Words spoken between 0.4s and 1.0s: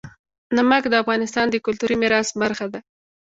نمک د